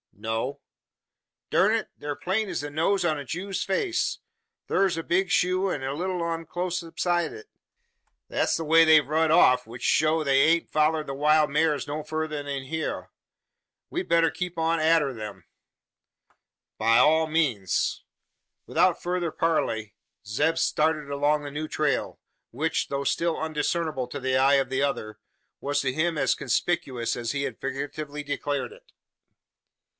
"No." 0.13 0.59
"Durn 1.49 1.73
it! 1.75 1.89
thur 1.99 2.15
plain 2.15 2.47
es 2.47 2.61
the 2.61 2.69
nose 2.69 3.03
on 3.03 3.17
a 3.17 3.25
Jew's 3.25 3.63
face. 3.63 4.19
Thur's 4.67 4.95
a 4.95 5.01
big 5.03 5.31
shoe, 5.31 5.69
an 5.69 5.83
a 5.83 5.93
little 5.95 6.23
un 6.23 6.45
clost 6.45 6.83
aside 6.83 7.33
o' 7.33 7.37
it. 7.37 7.47
Thet's 8.29 8.55
the 8.57 8.63
way 8.63 8.83
they've 8.83 9.07
rud 9.07 9.29
off, 9.31 9.65
which 9.65 9.81
show 9.81 10.19
that 10.19 10.25
they 10.25 10.47
hain't 10.47 10.69
follered 10.71 11.07
the 11.07 11.15
wild 11.15 11.49
maars 11.49 11.87
no 11.87 12.03
further 12.03 12.43
than 12.43 12.65
hyur. 12.65 13.09
We'd 13.89 14.07
better 14.09 14.29
keep 14.29 14.59
on 14.59 14.79
arter 14.79 15.11
them?" 15.13 15.45
"By 16.77 16.97
all 16.97 17.25
means!" 17.27 18.03
Without 18.67 19.01
further 19.01 19.31
parley, 19.31 19.95
Zeb 20.25 20.57
started 20.59 21.09
along 21.09 21.43
the 21.43 21.51
new 21.51 21.67
trail; 21.67 22.19
which, 22.51 22.89
though 22.89 23.03
still 23.03 23.39
undiscernible 23.39 24.07
to 24.07 24.19
the 24.19 24.37
eye 24.37 24.55
of 24.55 24.69
the 24.69 24.83
other, 24.83 25.17
was 25.59 25.81
to 25.81 25.93
him 25.93 26.15
as 26.17 26.35
conspicuous 26.35 27.15
as 27.15 27.31
he 27.31 27.43
had 27.43 27.59
figuratively 27.59 28.21
declared 28.23 28.71
it. 28.71 28.91